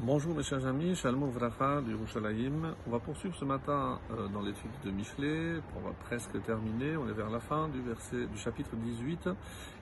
[0.00, 2.72] Bonjour mes chers amis, Shalom Vracha du Yerushalayim.
[2.86, 7.08] On va poursuivre ce matin euh, dans l'étude de Michelet, on va presque terminer, on
[7.08, 9.28] est vers la fin du verset du chapitre 18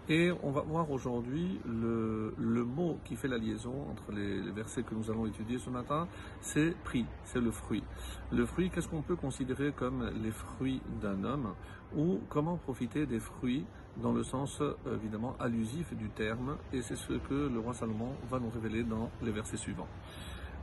[0.09, 2.33] et on va voir aujourd'hui le,
[2.65, 6.09] mot qui fait la liaison entre les, les versets que nous allons étudier ce matin,
[6.41, 7.85] c'est prix, c'est le fruit.
[8.33, 11.53] Le fruit, qu'est-ce qu'on peut considérer comme les fruits d'un homme?
[11.95, 13.67] Ou comment profiter des fruits
[14.03, 18.39] dans le sens évidemment allusif du terme, et c'est ce que le roi Salomon va
[18.39, 19.89] nous révéler dans les versets suivants.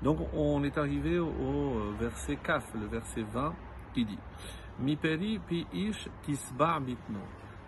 [0.02, 3.54] Donc on est arrivé au verset Kaf, le verset 20,
[3.94, 4.20] qui dit
[4.80, 7.20] Miperi pi ish tisba mitno,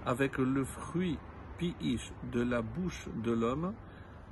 [0.06, 1.18] avec le fruit
[1.58, 3.74] pi ish de la bouche de l'homme,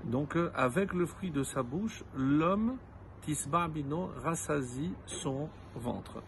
[0.04, 2.78] donc avec le fruit de sa bouche, l'homme
[3.22, 6.22] tisba bino rassasie son ventre.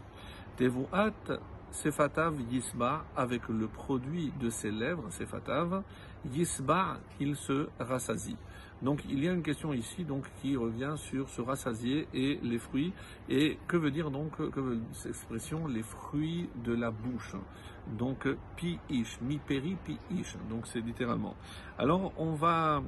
[1.75, 5.84] Sefatav Yisba, avec le produit de ses lèvres, Sefatav,
[6.31, 8.38] Yisba, il se rassasie.
[8.81, 12.59] Donc il y a une question ici donc qui revient sur se rassasier et les
[12.59, 12.93] fruits.
[13.29, 14.32] Et que veut dire donc
[14.93, 17.35] cette expression les fruits de la bouche?
[17.98, 20.37] Donc pi ish, mi peri pi ish.
[20.49, 21.35] Donc c'est littéralement.
[21.77, 22.82] Alors on va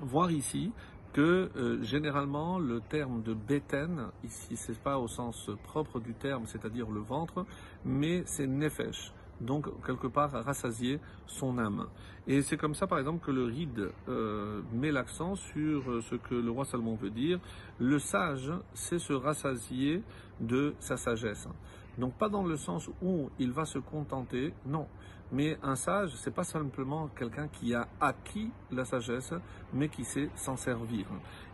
[0.00, 0.72] voir ici
[1.16, 6.44] que euh, généralement le terme de beten, ici c'est pas au sens propre du terme,
[6.46, 7.46] c'est-à-dire le ventre,
[7.86, 11.86] mais c'est nefesh, donc quelque part rassasier son âme.
[12.26, 16.16] Et c'est comme ça par exemple que le ride euh, met l'accent sur euh, ce
[16.16, 17.40] que le roi Salomon veut dire,
[17.78, 20.02] le sage c'est se rassasier
[20.38, 21.48] de sa sagesse.
[21.96, 24.86] Donc pas dans le sens où il va se contenter, non.
[25.32, 29.34] Mais un sage, c'est pas simplement quelqu'un qui a acquis la sagesse,
[29.72, 31.06] mais qui sait s'en servir.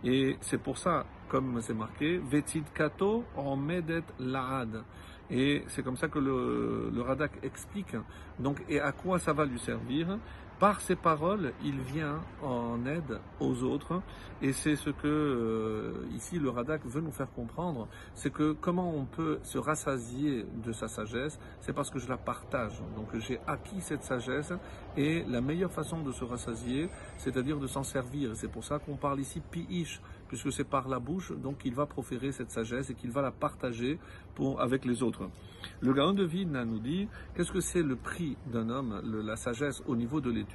[0.04, 4.82] Et c'est pour ça, comme c'est marqué, Vetid Kato en Medet Laad.
[5.30, 7.96] Et c'est comme ça que le, le Radak explique.
[8.38, 10.18] Donc, et à quoi ça va lui servir?
[10.62, 14.00] Par ses paroles, il vient en aide aux autres,
[14.40, 18.94] et c'est ce que euh, ici le Radak veut nous faire comprendre, c'est que comment
[18.94, 22.80] on peut se rassasier de sa sagesse, c'est parce que je la partage.
[22.94, 24.52] Donc j'ai acquis cette sagesse,
[24.96, 28.36] et la meilleure façon de se rassasier, c'est-à-dire de s'en servir.
[28.36, 31.86] C'est pour ça qu'on parle ici piish, puisque c'est par la bouche, donc il va
[31.86, 33.98] proférer cette sagesse et qu'il va la partager
[34.60, 35.28] avec les autres.
[35.80, 39.82] Le Gaon de Vilna nous dit, qu'est-ce que c'est le prix d'un homme, la sagesse
[39.86, 40.51] au niveau de l'étude?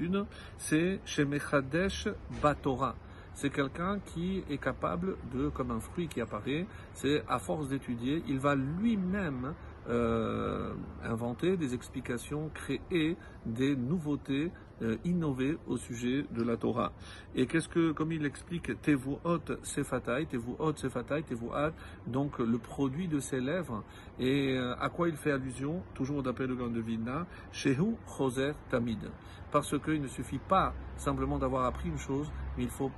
[0.58, 2.08] C'est chez Mechadesh
[2.41, 2.96] Batora.
[3.34, 8.24] C'est quelqu'un qui est capable de, comme un fruit qui apparaît, c'est à force d'étudier,
[8.28, 9.53] il va lui-même
[9.90, 13.16] euh, inventer des explications, créer
[13.46, 16.92] des nouveautés, euh, innover au sujet de la Torah.
[17.36, 19.20] Et qu'est-ce que, comme il explique, tevuot
[19.64, 21.72] sefatai, tevuot sefatai, tevuat,
[22.06, 23.84] donc le produit de ses lèvres,
[24.20, 28.52] et euh, à quoi il fait allusion, toujours d'après le grand de Vilna, shehu choser
[28.70, 29.09] tamid.
[29.52, 32.90] Parce qu'il ne suffit pas simplement d'avoir appris une chose, mais il faut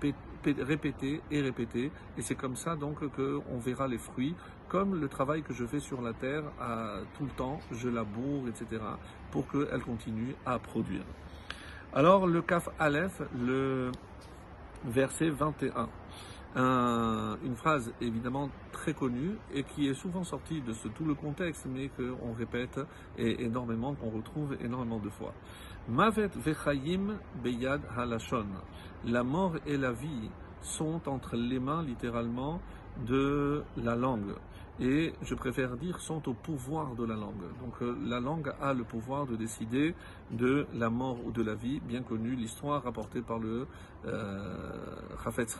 [0.46, 4.36] répéter et répéter, et c'est comme ça donc qu'on verra les fruits,
[4.68, 8.48] comme le travail que je fais sur la terre à, tout le temps, je laboure,
[8.48, 8.82] etc.,
[9.32, 11.04] pour qu'elle continue à produire.
[11.94, 13.92] Alors le Kaf Aleph, le
[14.86, 15.90] verset 21.
[16.56, 21.68] Un, une phrase évidemment très connue et qui est souvent sortie de tout le contexte,
[21.70, 22.80] mais qu'on répète
[23.18, 25.34] et énormément, qu'on retrouve énormément de fois.
[25.88, 28.48] Mavet vechayim beyad halashon.
[29.06, 30.30] La mort et la vie
[30.62, 32.60] sont entre les mains, littéralement,
[33.08, 34.34] de la langue.
[34.82, 37.44] Et je préfère dire sont au pouvoir de la langue.
[37.62, 39.94] Donc euh, la langue a le pouvoir de décider
[40.32, 43.68] de la mort ou de la vie, bien connue l'histoire rapportée par le
[44.06, 45.58] euh, Chafetz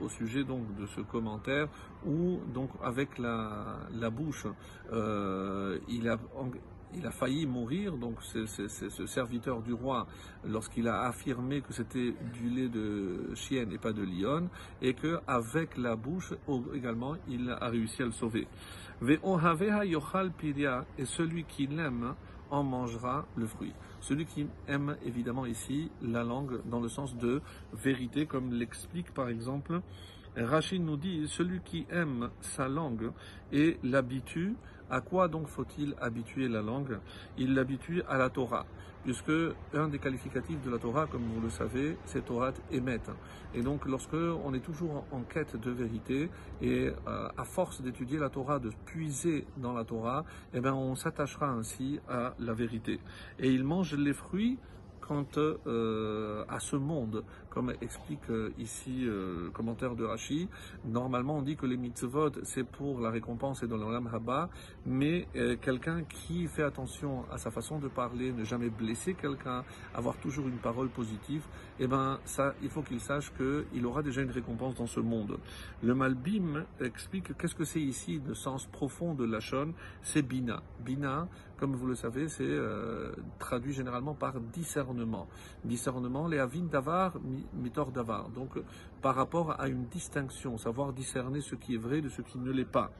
[0.00, 1.66] au sujet donc de ce commentaire
[2.06, 4.46] où donc avec la, la bouche
[4.92, 6.16] euh, il a
[6.94, 10.06] il a failli mourir, donc c'est ce serviteur du roi,
[10.44, 14.48] lorsqu'il a affirmé que c'était du lait de chienne et pas de lionne,
[14.82, 16.34] et que avec la bouche
[16.74, 18.46] également, il a réussi à le sauver.
[19.08, 19.18] Et
[21.04, 22.14] celui qui l'aime
[22.50, 23.72] en mangera le fruit.
[24.00, 27.40] Celui qui aime évidemment ici la langue dans le sens de
[27.72, 29.80] vérité, comme l'explique par exemple
[30.36, 33.10] Rachid nous dit, celui qui aime sa langue
[33.52, 34.54] et l'habitue,
[34.90, 36.98] à quoi donc faut-il habituer la langue?
[37.38, 38.66] Il l'habitue à la Torah,
[39.04, 39.32] puisque
[39.72, 43.00] un des qualificatifs de la Torah, comme vous le savez, c'est Torah émet.
[43.54, 48.18] Et donc lorsque on est toujours en quête de vérité et euh, à force d'étudier
[48.18, 53.00] la Torah, de puiser dans la Torah, eh bien on s'attachera ainsi à la vérité.
[53.38, 54.58] Et il mange les fruits
[55.10, 55.26] quant
[55.66, 60.48] euh, à ce monde, comme explique euh, ici euh, le commentaire de Rashi.
[60.84, 64.50] Normalement, on dit que les mitzvot, c'est pour la récompense et dans l'Olam Haba,
[64.86, 65.26] mais
[65.62, 69.64] quelqu'un qui fait attention à sa façon de parler, ne jamais blesser quelqu'un,
[69.94, 71.42] avoir toujours une parole positive,
[71.80, 75.38] eh ben, ça, il faut qu'il sache qu'il aura déjà une récompense dans ce monde.
[75.82, 79.72] Le Malbim explique qu'est-ce que c'est ici, le sens profond de la Shon,
[80.02, 80.62] c'est Bina.
[80.84, 81.26] Bina,
[81.60, 85.28] comme vous le savez, c'est euh, traduit généralement par discernement.
[85.62, 87.18] Discernement, les avin davar,
[87.52, 88.30] mitor davar.
[88.30, 88.58] Donc,
[89.02, 92.50] par rapport à une distinction, savoir discerner ce qui est vrai de ce qui ne
[92.50, 92.90] l'est pas.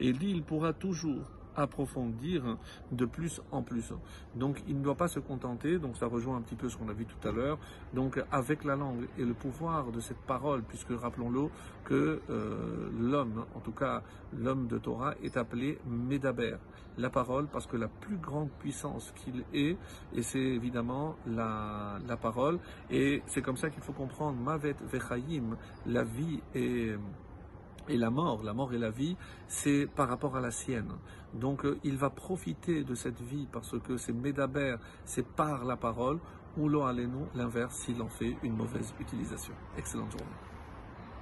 [0.00, 2.56] Et il pourra toujours approfondir
[2.92, 3.92] de plus en plus.
[4.34, 6.88] Donc il ne doit pas se contenter, donc ça rejoint un petit peu ce qu'on
[6.88, 7.58] a vu tout à l'heure,
[7.94, 11.48] donc avec la langue et le pouvoir de cette parole, puisque rappelons-le
[11.84, 14.02] que euh, l'homme, en tout cas
[14.36, 16.56] l'homme de Torah, est appelé Medaber,
[16.98, 19.76] la parole, parce que la plus grande puissance qu'il est,
[20.14, 22.58] et c'est évidemment la, parole,
[22.90, 25.56] et c'est comme ça qu'il faut comprendre Mavet Vechayim,
[25.86, 26.96] la vie est
[27.88, 29.16] et la mort, la mort et la vie,
[29.48, 30.92] c'est par rapport à la sienne.
[31.34, 35.76] Donc euh, il va profiter de cette vie parce que c'est Médaber, c'est par la
[35.76, 36.18] parole,
[36.56, 36.86] ou l'on
[37.34, 39.52] l'inverse s'il en fait une mauvaise utilisation.
[39.76, 40.45] Excellente journée.